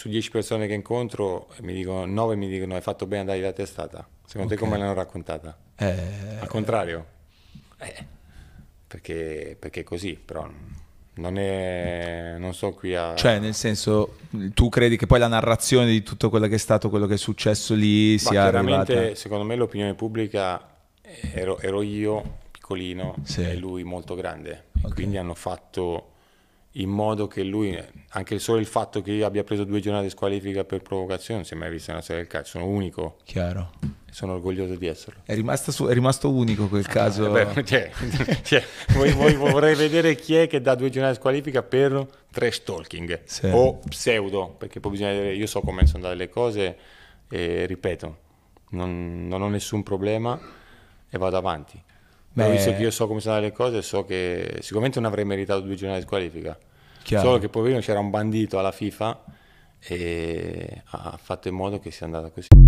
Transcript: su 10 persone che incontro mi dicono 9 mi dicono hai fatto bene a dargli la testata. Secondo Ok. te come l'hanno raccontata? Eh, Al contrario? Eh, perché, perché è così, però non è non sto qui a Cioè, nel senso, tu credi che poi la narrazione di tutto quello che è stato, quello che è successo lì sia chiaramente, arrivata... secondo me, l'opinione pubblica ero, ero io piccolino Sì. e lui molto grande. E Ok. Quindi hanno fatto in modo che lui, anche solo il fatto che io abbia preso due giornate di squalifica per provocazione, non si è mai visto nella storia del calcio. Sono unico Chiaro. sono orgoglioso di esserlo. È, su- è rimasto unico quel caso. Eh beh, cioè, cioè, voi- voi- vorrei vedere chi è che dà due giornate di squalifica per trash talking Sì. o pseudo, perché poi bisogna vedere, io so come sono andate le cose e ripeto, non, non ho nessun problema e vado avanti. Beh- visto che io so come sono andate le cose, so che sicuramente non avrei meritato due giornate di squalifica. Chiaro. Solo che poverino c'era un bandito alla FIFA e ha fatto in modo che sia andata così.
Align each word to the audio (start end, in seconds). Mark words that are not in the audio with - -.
su 0.00 0.08
10 0.08 0.30
persone 0.30 0.66
che 0.66 0.72
incontro 0.72 1.48
mi 1.60 1.74
dicono 1.74 2.06
9 2.06 2.34
mi 2.34 2.48
dicono 2.48 2.74
hai 2.74 2.80
fatto 2.80 3.04
bene 3.06 3.22
a 3.22 3.26
dargli 3.26 3.42
la 3.42 3.52
testata. 3.52 4.08
Secondo 4.24 4.54
Ok. 4.54 4.58
te 4.58 4.64
come 4.66 4.78
l'hanno 4.78 4.94
raccontata? 4.94 5.54
Eh, 5.76 6.38
Al 6.40 6.48
contrario? 6.48 7.04
Eh, 7.78 8.06
perché, 8.86 9.56
perché 9.58 9.80
è 9.80 9.82
così, 9.84 10.14
però 10.14 10.48
non 11.16 11.36
è 11.38 12.36
non 12.38 12.54
sto 12.54 12.72
qui 12.72 12.94
a 12.94 13.14
Cioè, 13.14 13.40
nel 13.40 13.52
senso, 13.52 14.16
tu 14.54 14.70
credi 14.70 14.96
che 14.96 15.06
poi 15.06 15.18
la 15.18 15.26
narrazione 15.28 15.90
di 15.90 16.02
tutto 16.02 16.30
quello 16.30 16.46
che 16.46 16.54
è 16.54 16.58
stato, 16.58 16.88
quello 16.88 17.06
che 17.06 17.14
è 17.14 17.18
successo 17.18 17.74
lì 17.74 18.16
sia 18.16 18.30
chiaramente, 18.30 18.92
arrivata... 18.96 19.14
secondo 19.16 19.44
me, 19.44 19.54
l'opinione 19.54 19.92
pubblica 19.94 20.76
ero, 21.02 21.58
ero 21.60 21.82
io 21.82 22.38
piccolino 22.52 23.16
Sì. 23.22 23.42
e 23.42 23.56
lui 23.56 23.82
molto 23.84 24.14
grande. 24.14 24.64
E 24.76 24.86
Ok. 24.86 24.94
Quindi 24.94 25.18
hanno 25.18 25.34
fatto 25.34 26.12
in 26.74 26.88
modo 26.88 27.26
che 27.26 27.42
lui, 27.42 27.76
anche 28.10 28.38
solo 28.38 28.58
il 28.60 28.66
fatto 28.66 29.02
che 29.02 29.10
io 29.12 29.26
abbia 29.26 29.42
preso 29.42 29.64
due 29.64 29.80
giornate 29.80 30.04
di 30.04 30.10
squalifica 30.10 30.64
per 30.64 30.82
provocazione, 30.82 31.40
non 31.40 31.48
si 31.48 31.54
è 31.54 31.56
mai 31.56 31.70
visto 31.70 31.90
nella 31.90 32.02
storia 32.02 32.22
del 32.22 32.30
calcio. 32.30 32.58
Sono 32.58 32.66
unico 32.66 33.16
Chiaro. 33.24 33.72
sono 34.10 34.34
orgoglioso 34.34 34.76
di 34.76 34.86
esserlo. 34.86 35.22
È, 35.24 35.34
su- 35.56 35.86
è 35.88 35.92
rimasto 35.92 36.30
unico 36.30 36.68
quel 36.68 36.86
caso. 36.86 37.26
Eh 37.36 37.44
beh, 37.46 37.64
cioè, 37.66 37.90
cioè, 38.42 38.62
voi- 38.92 39.10
voi- 39.12 39.34
vorrei 39.34 39.74
vedere 39.74 40.14
chi 40.14 40.36
è 40.36 40.46
che 40.46 40.60
dà 40.60 40.76
due 40.76 40.90
giornate 40.90 41.14
di 41.14 41.18
squalifica 41.20 41.62
per 41.64 42.06
trash 42.30 42.62
talking 42.62 43.20
Sì. 43.24 43.46
o 43.52 43.78
pseudo, 43.88 44.54
perché 44.56 44.78
poi 44.78 44.92
bisogna 44.92 45.10
vedere, 45.10 45.34
io 45.34 45.46
so 45.48 45.60
come 45.62 45.86
sono 45.86 46.04
andate 46.04 46.14
le 46.16 46.28
cose 46.28 46.76
e 47.28 47.66
ripeto, 47.66 48.18
non, 48.70 49.26
non 49.26 49.42
ho 49.42 49.48
nessun 49.48 49.82
problema 49.82 50.38
e 51.10 51.18
vado 51.18 51.36
avanti. 51.36 51.82
Beh- 52.32 52.48
visto 52.52 52.70
che 52.72 52.80
io 52.82 52.92
so 52.92 53.08
come 53.08 53.18
sono 53.18 53.34
andate 53.34 53.50
le 53.52 53.56
cose, 53.58 53.82
so 53.82 54.04
che 54.04 54.58
sicuramente 54.60 55.00
non 55.00 55.08
avrei 55.08 55.24
meritato 55.24 55.60
due 55.62 55.74
giornate 55.74 56.00
di 56.02 56.06
squalifica. 56.06 56.56
Chiaro. 57.10 57.26
Solo 57.26 57.38
che 57.40 57.48
poverino 57.48 57.80
c'era 57.80 57.98
un 57.98 58.08
bandito 58.08 58.60
alla 58.60 58.70
FIFA 58.70 59.24
e 59.80 60.82
ha 60.84 61.18
fatto 61.20 61.48
in 61.48 61.56
modo 61.56 61.80
che 61.80 61.90
sia 61.90 62.06
andata 62.06 62.30
così. 62.30 62.59